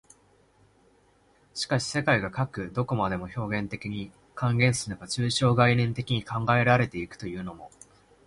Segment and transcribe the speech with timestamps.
[1.53, 7.69] しかし世界がかく何処までも表現的に、換言すれば抽象概念的に考えられて行くというのも、